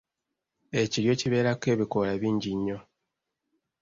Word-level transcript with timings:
Ekiryo 0.81 1.13
kibeerako 1.19 1.65
ebikoola 1.73 2.13
bingi 2.21 2.51
nnyo. 2.57 2.77